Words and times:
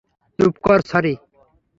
চুপ 0.39 0.53
করো, 0.65 0.83
সরি। 0.91 1.13